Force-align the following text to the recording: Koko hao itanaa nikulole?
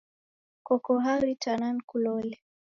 Koko 0.67 0.91
hao 1.05 1.25
itanaa 1.33 1.73
nikulole? 1.75 2.35